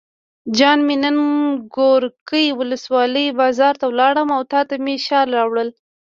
[0.57, 1.17] جان مې نن
[1.75, 5.69] ګورکي ولسوالۍ بازار ته لاړم او تاته مې شال راوړل.